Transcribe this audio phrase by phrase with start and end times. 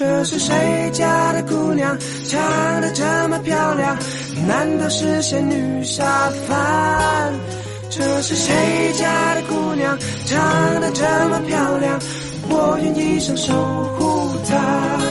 [0.00, 1.94] 这是谁家的姑娘，
[2.26, 3.98] 长得这么漂亮？
[4.48, 6.02] 难道是仙女下
[6.48, 7.34] 凡？
[7.90, 12.00] 这是谁家的姑娘，长得这么漂亮？
[12.48, 13.52] 我愿一生守
[13.98, 15.09] 护她。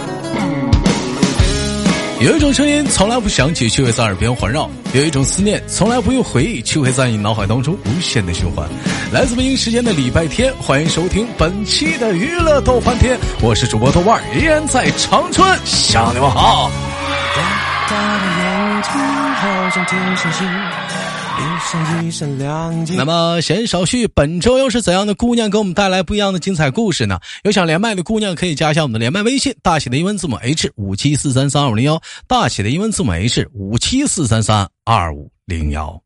[2.20, 8.68] 有一种声音从来不想起，却会在耳边环绕；有一种思念从来不用回忆，却会在你脑海当中无限的循环。
[9.14, 16.70] 来自北京时间的礼拜天，欢迎收听本期的娱乐逗翻天，我是主播豆瓣，依然在长春向你们好。
[22.96, 27.20] 那么闲少叙，本周又是怎样的姑娘给我们带来不一样的精彩故事呢？
[27.44, 36.02] 有想连麦的姑娘可以加一下我们的连麦微信，大写的英文字母 H 五七四三三二五零幺，大写的英文字母 H 五七四三三二五零幺。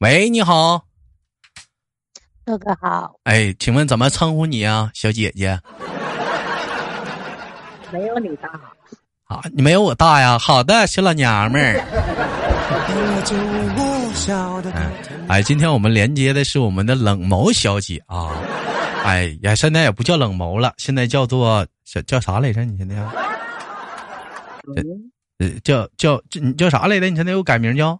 [0.00, 0.84] 喂，你好，
[2.44, 3.14] 哥哥好。
[3.24, 5.58] 哎，请问怎么称呼你啊，小姐姐？
[7.92, 8.48] 没有你大。
[9.34, 10.38] 啊，你没有我大呀。
[10.38, 11.80] 好的，小老娘们儿。
[15.28, 18.30] 哎，今天我们连接的是我们的冷眸小姐啊。
[19.02, 22.64] 哎呀，现在也不叫冷眸了，现在叫做叫叫啥来着？
[22.64, 22.94] 你现在？
[25.38, 27.10] 呃，叫叫你叫啥来着？
[27.10, 27.98] 你现在又改名叫？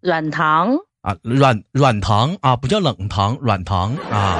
[0.00, 4.38] 软糖啊，软软糖啊，不叫冷糖，软糖啊。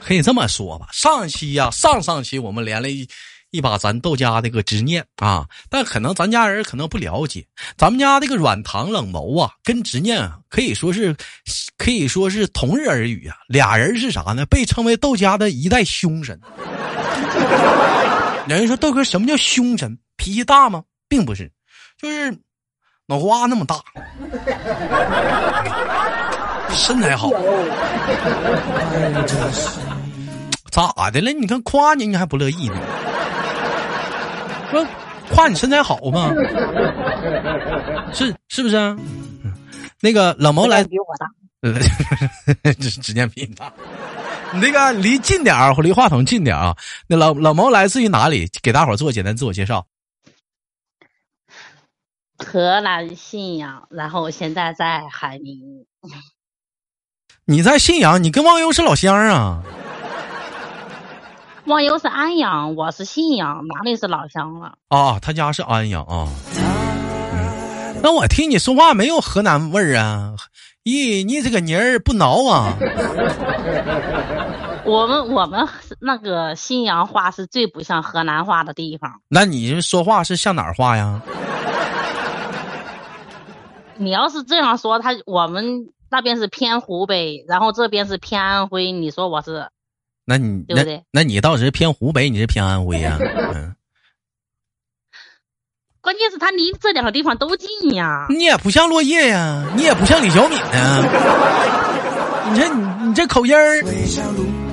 [0.00, 3.08] 可以这么说吧，上期呀，上上期我们连了一
[3.52, 11.14] 一把咱豆家这个执念啊，但可能咱家人可能不了解，咱们家这个软糖冷眸啊，跟执念啊，可以说是
[11.76, 14.46] 可以说是同日而语啊，俩人是啥呢？
[14.46, 16.40] 被称为豆家的一代凶神。
[18.48, 19.98] 有人说豆哥什么叫凶神？
[20.16, 20.82] 脾气大吗？
[21.06, 21.52] 并不是，
[22.00, 22.34] 就是
[23.06, 23.82] 脑瓜那么大，
[26.70, 27.28] 身材好。
[30.70, 31.30] 咋的了？
[31.32, 32.80] 你看夸你，你还不乐意呢？
[34.72, 34.86] 说
[35.30, 36.34] 夸你身材好吗？
[38.12, 38.74] 是是不是？
[38.76, 38.96] 啊
[40.00, 41.30] 那个冷毛来比我大，
[42.74, 43.72] 这指尖比你大。
[44.52, 46.76] 你那个离近点儿，离话筒近点啊。
[47.06, 48.50] 那老老毛来自于哪里？
[48.60, 49.86] 给大伙儿做简单自我介绍。
[52.36, 55.86] 河南信阳，然后我现在在海宁。
[57.44, 58.20] 你在信阳？
[58.24, 59.62] 你跟忘忧是老乡啊？
[61.66, 64.72] 忘忧是安阳，我是信阳，哪里是老乡了？
[64.88, 66.28] 啊，他家是安阳啊。
[68.02, 70.34] 那我听你说话没有河南味儿啊？
[70.82, 72.76] 咦，你这个妮儿不挠啊？
[74.84, 75.68] 我们我们
[76.00, 79.20] 那个信阳话是最不像河南话的地方。
[79.28, 81.22] 那你说话是像哪儿话呀？
[83.96, 89.68] 你要是这样说，他我们那边是偏湖北，然后这边是偏安徽，你说我是？
[90.32, 91.02] 那你对不对？
[91.10, 93.18] 那你倒是偏湖北，你是偏安徽呀？
[93.54, 93.74] 嗯。
[96.00, 98.26] 关键是他离这两个地方都近呀。
[98.30, 101.04] 你也不像落叶呀，你也不像李小敏呢。
[102.50, 103.82] 你这你你这口音儿，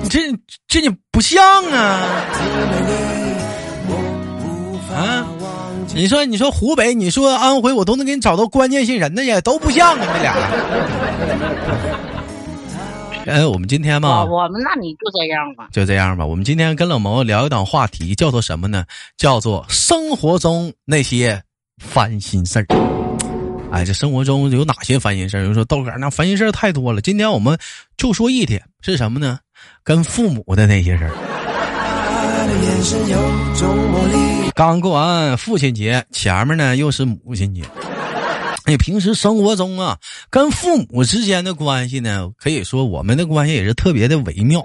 [0.02, 0.18] 你这
[0.66, 2.00] 这你不像啊。
[4.96, 5.26] 啊？
[5.94, 10.34] 你说你说湖北，你说安徽，我都能给你找到关键性人的呀都不像你们俩。
[13.30, 16.26] 哎，我们今天嘛，我们那你就这样吧，就这样吧。
[16.26, 18.84] 我们今天跟冷毛聊一档话题，叫做什么呢？
[19.16, 21.40] 叫做生活中那些
[21.78, 22.66] 烦心事儿。
[23.70, 25.40] 哎，这生活中有哪些烦心事儿？
[25.42, 27.00] 有人说豆哥那烦心事儿太多了。
[27.00, 27.56] 今天我们
[27.96, 29.38] 就说一点，是什么呢？
[29.84, 31.12] 跟父母的那些事儿。
[34.56, 37.62] 刚过完父亲节，前面呢又是母亲节。
[38.70, 39.98] 你平时生活中啊，
[40.30, 44.64] 跟父母之间的关系呢，可以说我们的关系也是特别的微妙，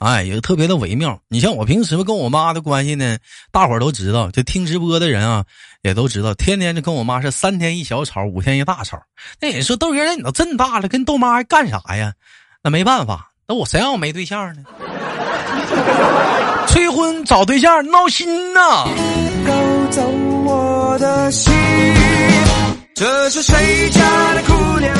[0.00, 1.16] 哎，也是特别的微妙。
[1.28, 3.16] 你像我平时跟我妈的关系呢，
[3.52, 5.44] 大伙儿都知道，就听直播的人啊，
[5.82, 9.00] 也都知道，天天就跟我妈是三天一小吵，五天一大吵。
[9.40, 12.12] 那人说豆哥，你都这么大了，跟豆妈还干啥呀？
[12.64, 14.64] 那没办法，那我谁让我没对象呢？
[16.66, 18.88] 催婚找对象闹心呐！
[22.94, 24.94] 这是谁家的姑娘？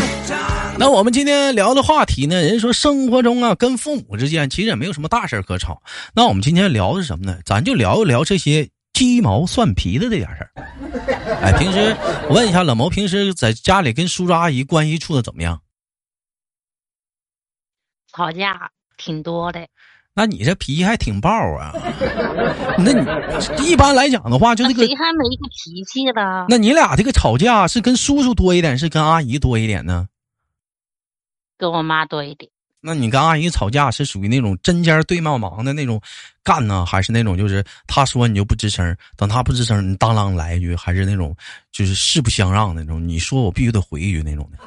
[0.77, 2.43] 那我们今天聊的话题呢？
[2.43, 5.81] 人说生活中啊，跟父母之间其实也没有什么大事可吵。
[6.13, 7.39] 那我们今天聊的是什么呢？
[7.45, 10.51] 咱就聊一聊这些鸡毛蒜皮的这点事儿。
[11.41, 11.97] 哎，平时
[12.29, 15.61] 我问一下冷毛，平时在家里跟叔叔阿姨关系处的怎么样？
[18.13, 19.69] 吵架挺多的。
[20.17, 21.73] 那你这脾气还挺爆啊？
[22.79, 26.47] 那你一般来讲的话，就这个谁还没个脾气的？
[26.49, 30.07] 那你俩这个吵架是跟叔叔多一点，是跟阿姨多一点呢？
[31.59, 32.51] 跟我妈多一点。
[32.81, 36.01] 那你跟阿姨吵架是属于那种针尖对麦芒的那种
[36.43, 41.35] 干呢，还是那种就是她说你就不吱声，等她不吱声你当啷来一句，还是那种
[41.73, 43.09] 就是势不相让那种？
[43.09, 44.59] 你说我必须得回一句那种的。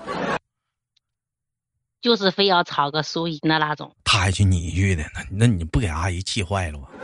[2.01, 3.95] 就是非要吵个输赢的那种。
[4.03, 6.87] 他一句你一句的，那那你不给阿姨气坏了吗？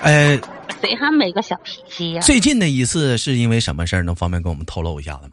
[0.00, 0.38] 哎，
[0.80, 2.20] 谁还没个小脾气呀？
[2.20, 4.02] 最近的一次是因为什么事儿？
[4.02, 5.32] 能方便跟我们透露一下子吗？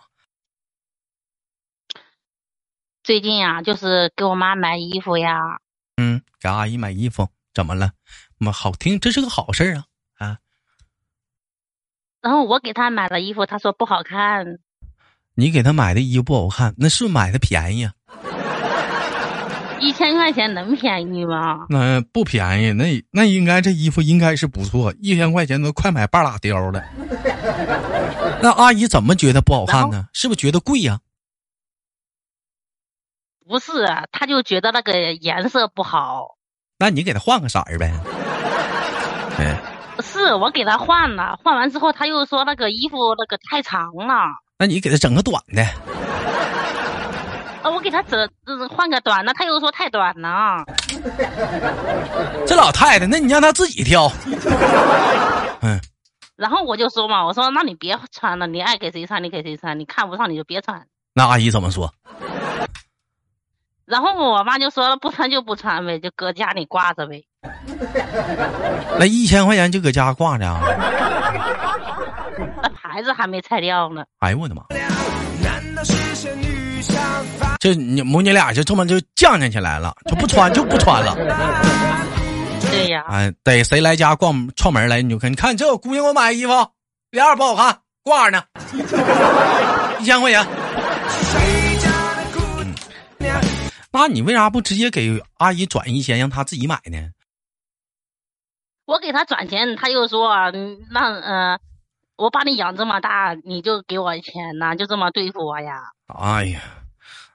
[3.03, 5.59] 最近啊，就是给我妈买衣服呀。
[5.97, 7.91] 嗯，给阿姨买衣服，怎么了？
[8.37, 9.85] 妈好听，这是个好事儿啊
[10.17, 10.39] 啊！
[12.21, 14.59] 然后我给她买了衣服，她说不好看。
[15.35, 17.91] 你给她买的衣服不好看，那是买的便宜啊？
[19.81, 21.65] 一千块钱能便宜吗？
[21.69, 26.83] 那不便宜，那那应该这衣服应该是不错，一千块钱都快买半拉貂了。
[28.41, 30.05] 那阿姨怎么觉得不好看呢？
[30.13, 30.99] 是不是觉得贵呀？
[33.47, 36.37] 不是，她就觉得那个颜色不好。
[36.79, 37.93] 那你给她换个色儿呗。
[39.37, 39.61] 哎，
[40.01, 44.15] 是我给她换了，换完之后她又说那个衣服那个太长了。
[44.57, 45.61] 那你给他整个短的。
[47.61, 48.29] 啊，我给他整
[48.69, 50.63] 换个短的，他又说太短了。
[52.45, 54.09] 这老太太，那你让她自己挑。
[55.61, 55.79] 嗯。
[56.37, 60.85] 然后我就说嘛，我说那你别穿了，你爱给谁穿你给谁穿，你看不上你就别穿。
[61.13, 61.93] 那阿姨怎么说？
[63.85, 67.25] 然后我妈就说了，不穿就不穿呗，就搁家里挂着呗。
[68.99, 70.61] 那一千块钱就搁家挂着啊？
[72.65, 74.03] 那牌子还没拆掉呢。
[74.17, 74.63] 哎呦我的妈！
[77.59, 81.13] 这你母女俩就这么就犟犟起来了，就不穿就不穿了。
[82.71, 83.03] 对呀。
[83.07, 86.51] 哎，得谁来家逛串门来，你就看，你看这姑娘给我买衣服，
[87.11, 88.43] 脸不好看，挂着呢，
[89.99, 90.43] 一千块钱。
[93.91, 96.97] 那你为啥不直接给阿姨转一千，让她自己买呢？
[98.85, 100.29] 我给她转钱，她又说
[100.89, 101.59] ：“那呃，
[102.17, 106.61] 我把你养这么大，你就给我钱呐，就这么对付我呀？”哎呀，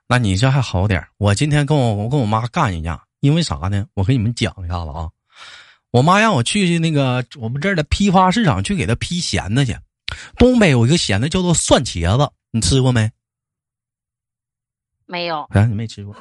[0.08, 3.86] 那你这还好点我今天跟我我跟我妈干一架，因为啥呢？
[3.94, 5.10] 我给你们讲一下子啊。
[5.90, 9.76] 我妈让我去那个我们这儿的批发市场去给她批咸的去。
[10.36, 13.10] 东北有一个咸的叫做蒜茄子，你吃过没？
[15.06, 15.42] 没有。
[15.50, 16.14] 啊，你没吃过。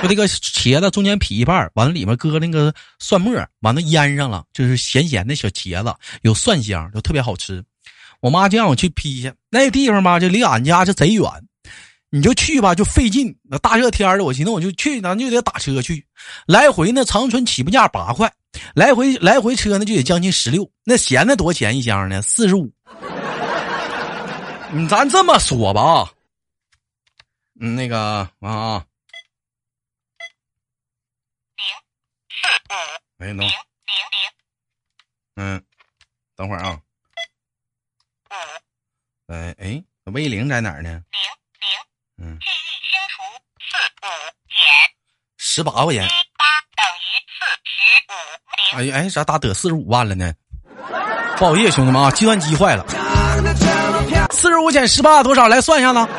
[0.00, 7.64] 就这个茄子中间劈一半，完了里面搁那个蒜末，完了腌上了，就是咸咸的小茄子，有蒜香，就特别好吃。
[8.22, 11.24] 我妈就让我去批去，那地方吧，就离俺家就贼远，
[12.08, 13.36] 你就去吧，就费劲。
[13.42, 16.06] 那大热天的，我寻思我就去，咱就得打车去，
[16.46, 18.32] 来回呢，长春起步价八块，
[18.76, 20.70] 来回来回车呢就得将近十六。
[20.84, 22.22] 那咸的多少钱一箱呢？
[22.22, 22.72] 四十五。
[24.70, 26.08] 嗯，咱这么说吧，
[27.60, 27.98] 嗯，那个
[28.38, 28.84] 啊。
[33.18, 33.48] 喂，能？
[35.34, 35.62] 嗯，
[36.36, 36.80] 等会儿啊。
[39.32, 39.82] 哎哎，
[40.12, 40.90] 威零在哪儿呢？
[40.90, 41.00] 零
[41.58, 41.66] 零。
[42.18, 42.38] 嗯。
[42.38, 43.22] 记忆清除
[43.58, 44.06] 四五
[44.46, 44.60] 减
[45.38, 46.06] 十八块钱。
[46.36, 46.44] 八
[46.76, 47.72] 等于四十
[48.12, 48.12] 五。
[48.76, 50.32] 哎哎，咋打得四十五万了呢？
[51.38, 52.84] 不好意思，兄弟们啊，计算机坏了。
[54.30, 55.48] 四十五减十八多少？
[55.48, 56.12] 来算一下子。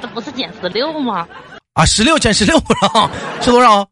[0.00, 1.26] 这不是减十六吗？
[1.74, 3.10] 啊，十六减十六多少？
[3.42, 3.86] 是多少？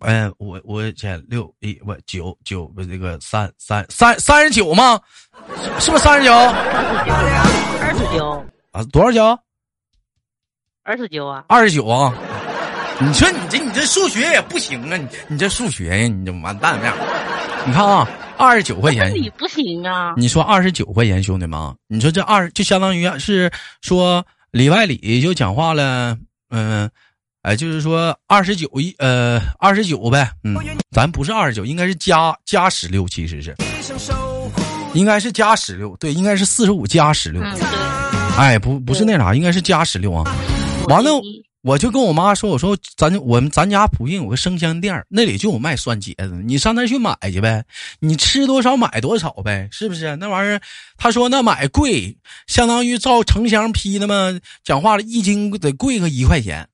[0.00, 5.00] 哎，我我减六一不九九不这个三三三三十九吗？
[5.78, 6.32] 是不是三十九？
[6.34, 8.82] 二十九啊？
[8.92, 9.38] 多少九？
[10.82, 11.44] 二十九啊？
[11.48, 12.14] 二十九啊？
[13.00, 14.96] 你说你这你这数学也不行啊！
[14.96, 16.94] 你你这数学呀，你这完蛋了！
[17.66, 20.14] 你看啊，二十九块钱，你不行啊！
[20.16, 26.16] 你说二十九块钱，兄弟们，你说这二就相当于是说里外里就讲话了，
[26.50, 26.90] 嗯。
[27.44, 30.56] 哎，就是说二十九一呃二十九呗，嗯，
[30.90, 33.54] 咱不是二十九，应该是加加十六，其实是，
[34.94, 37.42] 应该是加十六，对，应该是四十五加十六，
[38.38, 40.24] 哎，不不是那啥，应该是加十六啊。
[40.88, 41.10] 完了，
[41.60, 47.62] 我就跟我妈说，我说咱我们咱家附近有个生鲜店，那里就有卖酸茄子，你上那去买去呗，
[48.00, 50.16] 你吃多少买多少呗，是不是？
[50.16, 50.58] 那玩意儿，
[50.96, 56.66] 他说那买贵，相当于照成箱批的嘛，讲话了一斤得贵个一块钱。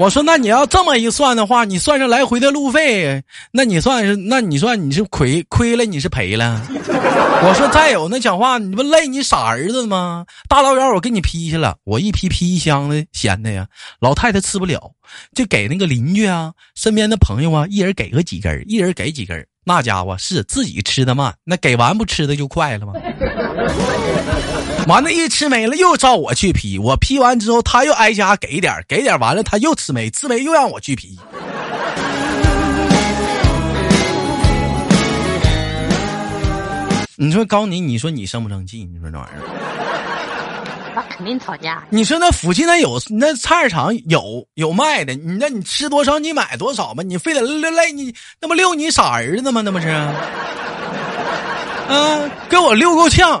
[0.00, 6.66] 我说，那你要这么一算的话，你算上来回的路费，那你算是，那你算你是亏亏了，你是赔了。
[6.72, 10.24] 我说，再有那讲话，你不累你傻儿子吗？
[10.48, 13.66] 大老远我给你批去了，我一批批一箱子咸的呀，
[14.00, 14.90] 老太太吃不了，
[15.34, 22.94] 就给那个邻居啊、身边的朋友啊，一人给个几根，一人给几根，那家伙是自己吃的慢，那给完不吃的就快了吗？
[24.88, 26.78] 完了，一吃没了，又照我去批。
[26.78, 31.18] 我批完之后，他又挨家给点给点完了他又吃没，吃没又让我去批。
[37.16, 38.88] 你说高宁，你说你生不生气？
[38.90, 39.42] 你说这玩意儿，
[40.96, 41.84] 那肯定吵架。
[41.90, 49.60] 你说那附近那有那菜市场有有卖的，你那你吃多少你买多少吧，你非得累累你那不遛你傻儿子吗？
[49.60, 49.88] 那不是？
[51.88, 53.40] 嗯，给我遛够呛。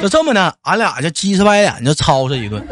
[0.00, 2.62] 就这么的，俺俩就鸡翅白脸就吵吵一顿。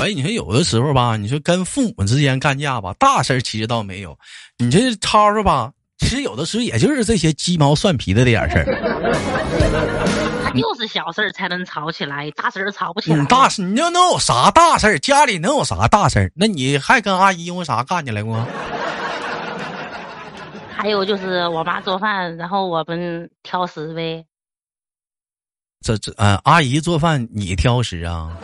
[0.00, 4.16] 喂，你说有的时候吧，你说跟父母之间干架吧，大事其实倒没有，
[4.58, 8.64] 你这吵吵吧，其实有的时候也就是这些鸡毛蒜皮的这点事儿。
[10.42, 13.18] 他就是小事儿才能吵起来，大事儿吵不起来。
[13.18, 14.98] 你大事，你要能有啥大事儿？
[14.98, 16.32] 家里能有啥大事儿？
[16.34, 18.46] 那你还跟阿姨因为啥干起来过？
[20.80, 24.24] 还有就是我妈做饭，然后我们挑食呗。
[25.82, 28.34] 这这呃，阿姨做饭你挑食啊？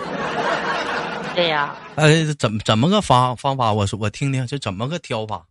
[1.34, 1.74] 对呀。
[1.96, 3.72] 呃，怎么怎么个方方法？
[3.72, 5.46] 我说我听听，这怎么个挑法？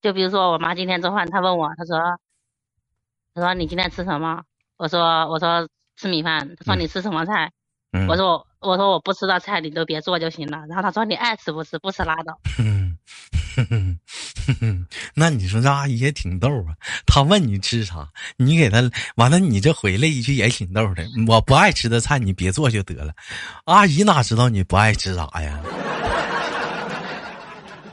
[0.00, 1.98] 就比如说我妈今天做饭，她问我，她说
[3.34, 4.44] ：“她说你今天吃什么？”
[4.78, 7.50] 我说：“我说吃米饭。”她说：“你吃什么菜？”
[8.08, 12.38] 我说：“我说我不吃的菜你都别做就行了。”然后她说：“你爱吃不吃，不吃拉倒。”
[15.14, 16.74] 那你说这阿姨也挺逗啊！
[17.06, 21.06] 她问你吃啥，你给她完了，你这回来一句也挺逗的。
[21.26, 23.12] 我不爱吃的菜你别做就得了。
[23.64, 25.60] 阿姨哪知道你不爱吃啥呀？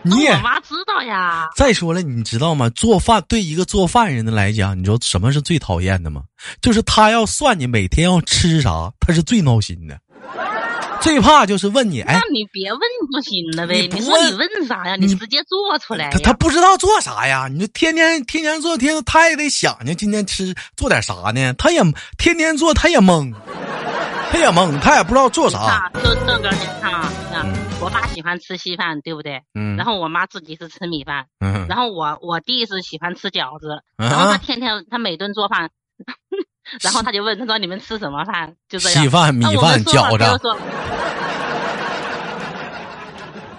[0.03, 1.50] 你也我妈知道呀。
[1.55, 2.69] 再说了，你知道吗？
[2.69, 6.24] 做饭对一个做饭人的来讲，你知道什么是最讨厌的吗？
[6.62, 10.00] 就是他要算你每天要吃啥，他是最闹心的。
[11.01, 12.80] 最怕就是问你，哎，那你别问
[13.12, 13.88] 不行了呗。
[13.92, 14.96] 你说你问啥呀？
[14.96, 16.10] 你直接做出来。
[16.10, 17.48] 他他不知道做啥呀？
[17.50, 19.94] 你就天天天天做，天他也得想呢。
[19.96, 21.54] 今天吃做点啥呢？
[21.54, 21.82] 他也
[22.18, 23.34] 天天做，他也懵，
[24.32, 25.89] 他也懵，他也不知道做啥。
[25.96, 27.46] 就这个，你看啊，你看，
[27.80, 29.42] 我爸喜欢吃稀饭，对不对？
[29.54, 29.77] 嗯。
[29.77, 31.25] 然后我妈自己是吃米饭。
[31.39, 31.68] 嗯。
[31.68, 33.82] 然后我我弟是喜欢吃饺子。
[33.98, 35.70] 然后他天天他每顿做饭。
[36.81, 39.03] 然后他就问他说：“你们吃什么饭？”就这样。
[39.03, 40.50] 稀饭、米饭、饺子。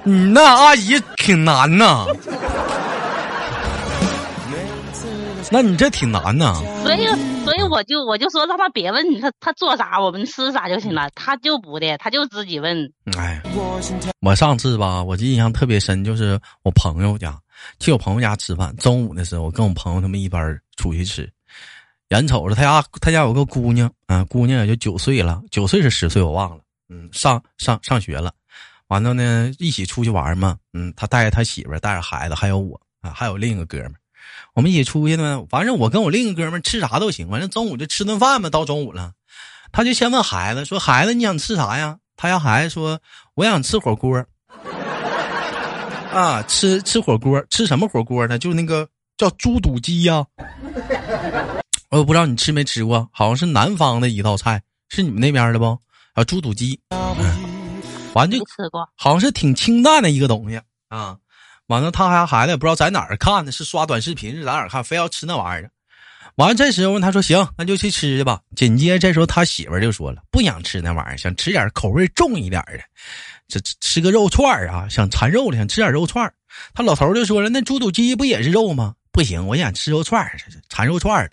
[0.04, 2.06] 你 那阿姨挺难呐。
[5.50, 6.54] 那你这挺难呐。
[6.82, 7.06] 所以，
[7.44, 11.08] 所以我就我就说让他别问他他做啥，我们吃啥就行了。
[11.14, 12.92] 他就不的，他就自己问。
[13.18, 13.40] 哎，
[14.20, 17.34] 我上次吧，我印象特别深，就是我朋友家
[17.80, 21.26] 去我朋友家吃饭，中午的时候，我跟我朋友他们一班出去吃。
[22.10, 28.32] 眼瞅着他家，他家有个姑娘，啊，姑娘也就九岁了，九岁是十岁我忘了，嗯，上上上学了，
[28.86, 33.94] 完了呢，一起出去玩嘛，嗯，他带着他媳妇，带着孩子，还有我，啊，还有另一个哥们，
[34.54, 39.12] 我们一起出去呢，反正我跟我另一个哥们吃啥都行，反正中午就吃顿饭嘛，到中午了，
[39.70, 42.98] 他就先问孩子说：“孩子，你想吃啥呀？”他家孩子说
[43.36, 44.24] ：“我想吃火锅。”
[46.10, 48.38] 啊，吃吃火锅，吃什么火锅呢？
[48.38, 48.88] 就那个
[49.18, 50.24] 叫猪肚鸡呀。
[51.90, 55.78] 我不知道你吃没吃过，好像是南方的一道菜，是你们那边的不？
[56.12, 56.78] 啊，猪肚鸡，
[58.12, 61.16] 完就吃过，好像是挺清淡的一个东西啊。
[61.68, 65.70] 完了，他家孩子也不知道在哪儿看的，是刷短视频是在哪儿看，非要吃那玩意儿。
[66.34, 68.40] 完了，这时候他说行，那就去吃去吧。
[68.54, 72.80] 紧接着这时候他媳妇就说了，不想吃那玩意儿，想吃点口味重一点的，
[73.48, 76.34] 这吃个肉串儿啊，想馋肉了，想吃点肉串儿
[76.74, 78.94] 他老头就说了，那猪肚鸡不也是肉吗？
[79.10, 80.36] 不行，我想吃肉串儿
[80.68, 81.30] 馋肉串了。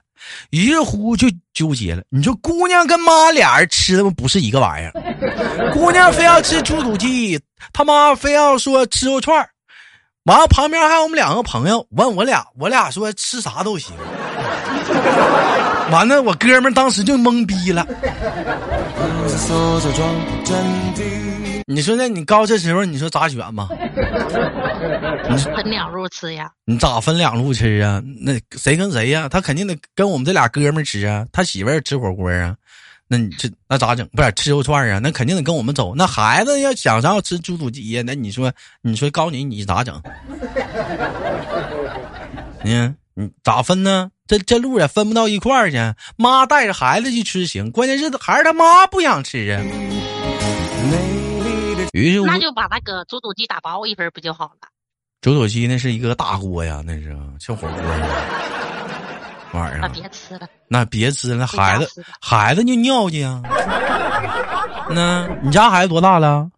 [0.50, 2.04] 于是乎就纠结了。
[2.10, 7.40] 你说姑娘跟妈俩人吃的不是一个玩意儿，姑娘非要吃猪肚鸡，
[7.74, 9.50] 他妈非要说吃肉串儿
[10.24, 13.96] 完了旁边还有我们两个朋友问我俩，我俩说吃啥都行。
[15.92, 17.86] 完了，我哥们当时就懵逼了。
[21.68, 23.68] 你说那你高这时候你说咋选嘛？
[25.56, 26.52] 分两路吃呀？
[26.66, 28.04] 你咋分两路吃啊？
[28.22, 29.28] 那谁跟谁呀？
[29.28, 31.26] 他肯定得跟我们这俩哥们吃啊。
[31.32, 32.56] 他媳妇儿吃火锅啊？
[33.08, 34.08] 那你这那咋整？
[34.14, 35.00] 不是吃肉串啊？
[35.02, 35.96] 那肯定得跟我们走。
[35.96, 38.04] 那孩子要想要吃猪肚鸡呀？
[38.06, 40.00] 那你说你说高你你咋整？
[42.64, 44.12] 嗯，你咋分呢？
[44.28, 45.78] 这这路也分不到一块儿去。
[46.16, 49.62] 妈带着孩子去吃行，关键是还是他妈不想吃啊。
[52.02, 54.68] 于是那就把那个煮肚鸡打包一份不就好了？
[55.22, 57.78] 煮肚鸡那是一个大锅呀，那是像火锅
[59.54, 59.80] 玩意儿。
[59.82, 63.42] 那别吃了，那别吃了，孩子孩子就尿去啊。
[64.90, 66.52] 那你家孩子多大了？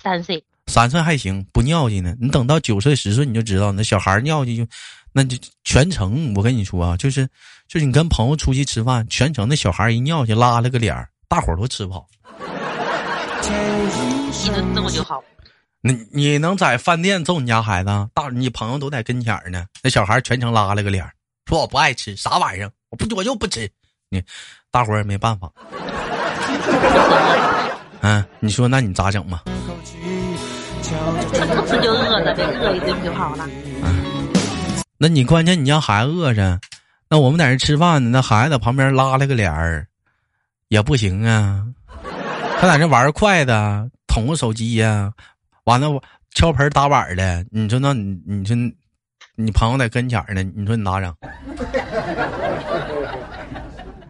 [0.00, 0.42] 三岁。
[0.68, 2.14] 三岁还行，不尿去呢。
[2.20, 4.64] 你等到九岁十岁，你就知道那小孩尿去就，
[5.12, 6.32] 那就全程。
[6.36, 7.28] 我跟你说啊，就是
[7.66, 12.06] 就是你跟朋友出去吃饭，全程那小孩一尿去拉了个脸儿，大伙儿都吃不好。
[13.42, 15.22] 一顿揍就好。
[15.80, 17.90] 你你能在饭店揍你家孩子？
[18.14, 21.04] 大你朋友都在跟前呢，那小孩全程拉了个脸，
[21.46, 23.68] 说我不爱吃啥玩意儿，我不我就不吃。
[24.08, 24.22] 你
[24.70, 25.50] 大伙儿也没办法。
[28.00, 29.42] 嗯， 你说那你咋整嘛？
[29.44, 29.50] 不
[31.66, 33.48] 吃就饿着呗，饿一顿就好了。
[34.98, 36.60] 那你关键你让孩子饿着，
[37.08, 39.88] 那我们在这吃饭呢，那孩子旁边拉了个脸儿，
[40.68, 41.64] 也不行啊。
[42.62, 43.50] 他在这玩筷子，
[44.06, 45.12] 捅个手机呀，
[45.64, 46.00] 完了
[46.32, 47.44] 敲盆打碗的。
[47.50, 48.54] 你说那你你说
[49.34, 51.12] 你朋友在跟前呢，你说你咋整？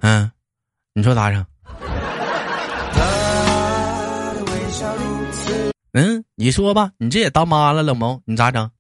[0.00, 0.30] 嗯，
[0.92, 1.42] 你说咋整？
[5.94, 8.70] 嗯，你说吧，你这也当妈了，冷萌，你咋整？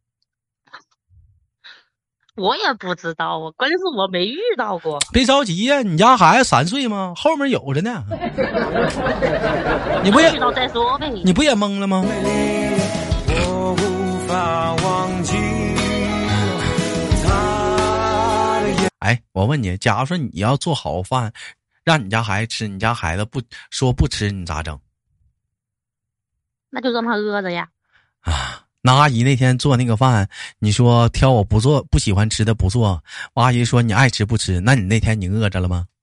[2.34, 4.98] 我也不知道啊，关键是我没遇到过。
[5.12, 7.12] 别着急呀，你家孩子三岁吗？
[7.14, 8.04] 后面有着呢。
[10.02, 11.10] 你不也遇到再说呗？
[11.10, 12.04] 你不也懵了吗？
[19.00, 21.30] 哎，我问你，假如说你要做好饭，
[21.84, 24.80] 让你家孩子吃，你家孩子不说不吃，你咋整？
[26.70, 27.68] 那就让他饿着呀。
[28.20, 33.00] 啊，那阿姨那天做那个饭，你说挑我不做不喜欢吃的不做，
[33.34, 35.84] 阿姨说你爱吃不吃，那你那天你饿着了吗？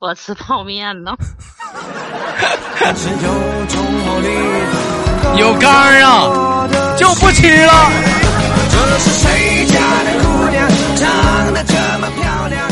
[0.00, 1.12] 我吃泡面呢。
[5.36, 7.90] 有肝啊，就不吃了。
[8.70, 12.70] 这是谁家的姑娘，长得这么漂亮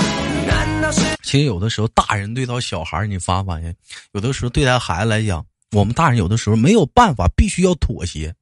[1.22, 3.74] 其实有的时候，大人对待小孩你发发现，
[4.12, 8.34] 有的时候对待孩子来讲，我们大人有的时候没有办法，必须要妥协。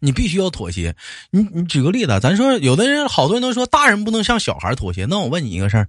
[0.00, 0.96] 你必须要妥协。
[1.30, 5.04] 你你举个例子，咱说有的人，好多人都说大人不能向小孩妥协。
[5.04, 5.88] 那我问你一个事儿，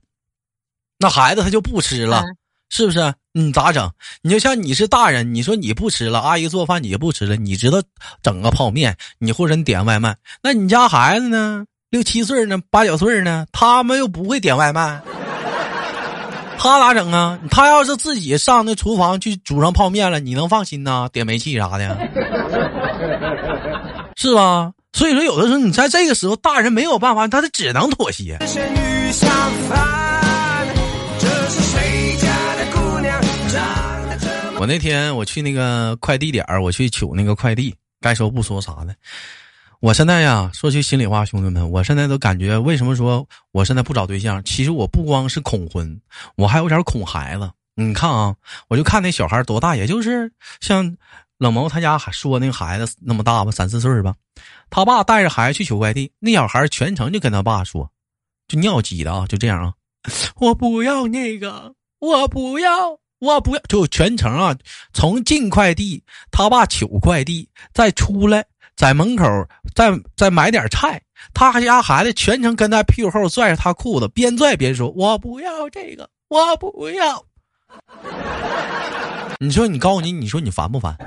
[0.99, 2.23] 那孩子他就不吃了，
[2.69, 3.13] 是不是？
[3.33, 3.91] 你咋整？
[4.21, 7.81] 你就像你是大人，你说你不吃了，阿姨做饭你也不吃了，你知道
[8.21, 11.65] 整个泡面，你或者你点外卖，那你家孩子呢？
[11.89, 15.01] 六七岁呢，八九岁呢，他们又不会点外卖。
[16.63, 17.39] 他咋整啊？
[17.49, 21.09] 他要是自己上那厨房去煮上泡面了，你能放心呐？
[21.11, 21.97] 点煤气啥的，
[24.15, 24.71] 是吧？
[24.93, 28.37] 所以说，有的时候你在这个时候，大人没有办法，他是只能妥协。
[34.59, 38.93] 我那天我去那个快递点儿，我去取那个快递，该说不说啥的。
[39.81, 44.43] 我现在呀，说句心里话，兄弟们，我现在都感觉，为什么说我现在不找对象？
[44.43, 45.99] 其实我不光是恐婚，
[46.35, 47.51] 我还有点恐孩子。
[47.73, 48.35] 你看啊，
[48.67, 50.95] 我就看那小孩多大，也就是像
[51.39, 54.13] 冷毛他家说那个孩子那么大吧，三四岁吧。
[54.69, 57.89] 他爸带着孩子去取快递，那小孩全程就跟他爸说，
[58.47, 59.73] 就尿急的啊，就这样啊，
[60.35, 64.55] 我不要那个，我不要，我不要，就全程啊，
[64.93, 68.45] 从进快递，他爸取快递，再出来。
[68.81, 69.23] 在门口
[69.75, 70.99] 再再买点菜，
[71.35, 77.23] 他家孩子全程跟在屁股后拽着他裤子，边拽边说：“我不要这个，我不要。”
[79.39, 80.97] 你说你告诉你，你说你烦不烦？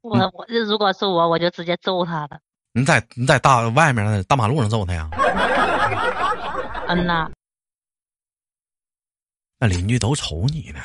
[0.00, 2.38] 我我如果是我，我就直接揍他了。
[2.72, 5.10] 你在你在大外面大马路上揍他呀？
[6.88, 7.30] 嗯呐。
[9.58, 10.80] 那邻居都瞅你呢。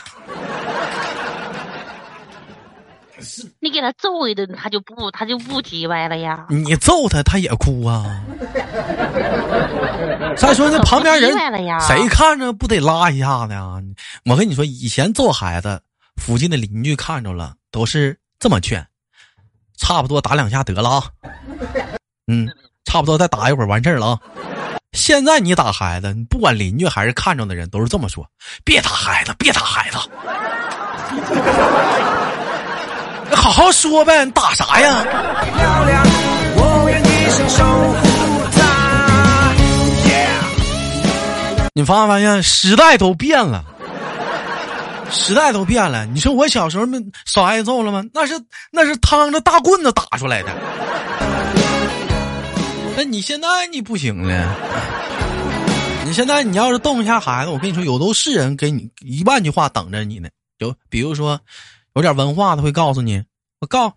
[3.60, 6.46] 你给他揍一顿，他就不他就不叽歪了呀。
[6.50, 8.24] 你揍他，他也哭啊。
[10.36, 11.32] 再说那旁边人，
[11.82, 13.82] 谁看着不得拉一下子呀？
[14.26, 15.82] 我跟你说，以前揍孩子，
[16.16, 18.86] 附近的邻居看着了，都是这么劝，
[19.78, 21.04] 差不多打两下得了啊。
[22.28, 22.48] 嗯，
[22.86, 24.20] 差不多再打一会儿完事儿了啊。
[24.94, 28.26] 现在你打孩子，你不管邻居还是看着的人，都是这么说：
[28.64, 29.98] 别打孩子，别打孩子。
[33.36, 35.06] 好好说呗，你打啥呀？
[41.74, 43.64] 你发没发现时代都变了？
[45.12, 46.06] 时代都变了。
[46.08, 48.04] 你说我小时候没少挨揍了吗？
[48.14, 48.34] 那是
[48.72, 50.50] 那是趟着大棍子打出来的。
[52.98, 54.56] 那你现在你不行了。
[56.06, 60.28] 你现在你要是动一下孩子，我跟你说，有都是人给你一万句话等着你呢。
[60.60, 61.40] 就比如说。
[61.96, 63.24] 有点文化的会告诉你，
[63.62, 63.96] 我告，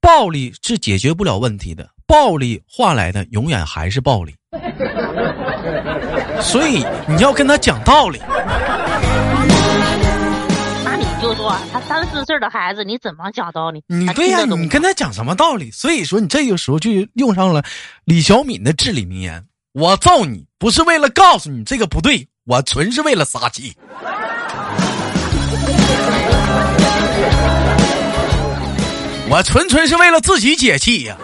[0.00, 4.34] 暴力是解决不了问题的，暴力换来的永远还是暴力，
[6.40, 8.20] 所以你要跟他讲道理。
[10.84, 13.82] 那你就说，他三四岁的孩子，你怎么讲道理？
[13.86, 15.70] 你对呀，你跟他讲什么道理？
[15.70, 17.62] 所以说，你这个时候就用上了
[18.04, 19.44] 李小敏的至理名言
[19.74, 23.76] ：“我揍你不是为了告诉你这个不对，我纯是为了撒气。”
[29.28, 31.16] 我纯纯是为了自己解气呀。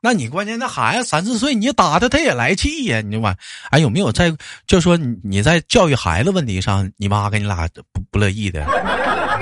[0.00, 3.34] 那你关键那孩子三四岁，你打他他也来气呀，你完，
[3.70, 4.30] 哎有没有在
[4.66, 8.66] 就说你你在教育孩子问题上，你妈跟你俩不不乐意的？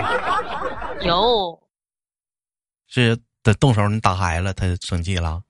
[1.03, 1.61] 有，
[2.87, 5.43] 是的，动手你打孩子，他生气了？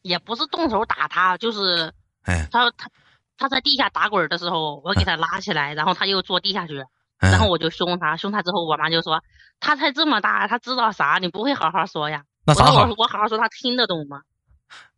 [0.00, 1.92] 也不是动手打他，就是
[2.22, 2.88] 哎，他他
[3.36, 6.82] 他在地下打滚的时候，我给他拉起来，然后他又坐地下去，
[7.30, 9.22] 然后我就凶他，凶他之后，我妈就说
[9.60, 11.18] 他才这么大，他知道啥？
[11.20, 12.22] 你不会好好说呀？
[12.46, 12.88] 那咋好？
[12.96, 14.20] 我好好说，他听得懂吗？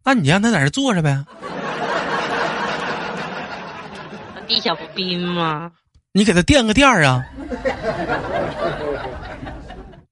[0.04, 1.24] 那你让他在这坐着呗。
[4.46, 5.72] 地下不冰吗？
[6.12, 7.24] 你给他垫个垫儿啊。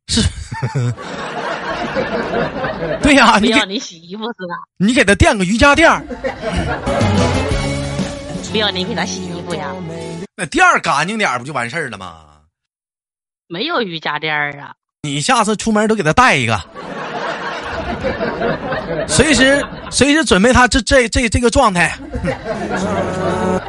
[0.09, 0.20] 是。
[3.00, 4.55] 对呀，你要你洗衣服是吧？
[4.77, 6.03] 你给他垫个瑜伽垫儿。
[8.50, 9.72] 不要你给他洗衣服呀？
[10.36, 12.24] 那垫儿干净点不就完事儿了吗？
[13.46, 14.74] 没有瑜伽垫儿啊。
[15.02, 16.60] 你下次出门都给他带一个。
[19.06, 21.96] 随时随时准备他这这这这个状态。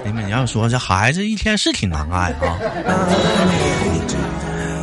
[0.03, 2.57] 你们要说这孩子一天是挺难挨啊。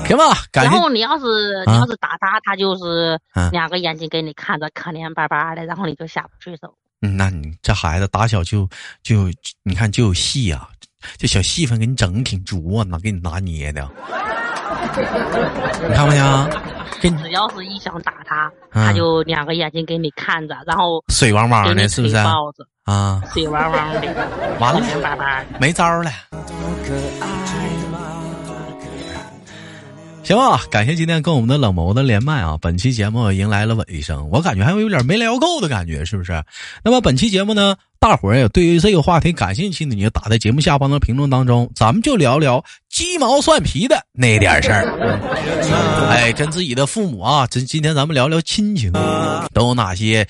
[0.06, 1.24] 行吧，然后你要是
[1.66, 3.18] 你要是打他，他就是
[3.50, 6.76] 两个眼睛给你看着可怜巴巴的，然后你就下不去手。
[7.00, 8.68] 嗯，那你这孩子打小就
[9.02, 10.68] 就你看就有戏呀，
[11.16, 13.88] 这小戏份给你整的挺足啊，拿给你拿捏的。
[15.88, 16.48] 你看没啊？
[17.00, 22.14] 只要是一想打他，他就两个眼睛给你看着，然后水汪汪的，是不是？
[22.84, 24.00] 啊，水汪汪的，
[24.60, 26.10] 完了，巴巴，没招了。
[30.22, 32.56] 行吧，感谢今天跟我们的冷眸的连麦啊！
[32.60, 36.42] 本期节目迎来了尾声，我感觉还有点没聊够的感觉，是不是？
[36.84, 46.08] 那么本期节目呢，大伙儿也对于这个话题感兴趣的，你就打在节目下方的评论当中，咱们就聊聊鸡毛蒜皮的那点事儿。
[46.08, 48.92] 哎，跟自己的父母啊，今今天咱们聊聊亲情，
[49.52, 50.26] 都有哪些？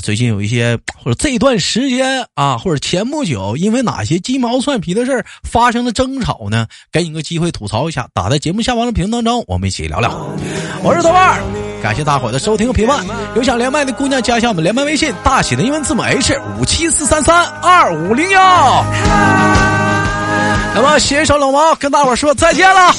[0.00, 6.68] 最近有一些，或者这段时间啊，或者前不久，因为哪些鸡毛蒜皮的事儿发生了争吵呢？
[6.92, 10.10] 给你个机会吐槽一下，打在节目下方的评论当中，我们一起聊聊。
[10.84, 11.42] 我是豆瓣儿，
[11.82, 13.04] 感谢大伙的收听和陪伴。
[13.34, 18.84] 有想连麦的姑娘，加一下我们连麦微信，大写的英文字母 H 五七四三三二五零幺。
[20.72, 22.94] 那么携手老毛跟大伙说再见了。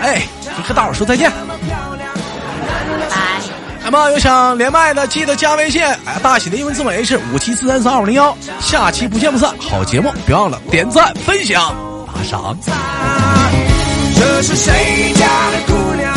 [0.00, 0.26] 哎，
[0.66, 1.30] 跟大伙说再见。
[3.84, 8.34] 那么有想连麦的，记得加微信，哎，大写的英文字母 H 五七四三三二五零幺。
[8.58, 12.56] 下期不见不散，好节目别忘了点赞、分享、打赏。
[14.16, 16.13] 这是谁家的姑娘？